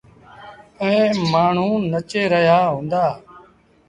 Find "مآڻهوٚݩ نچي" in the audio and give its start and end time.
1.31-2.21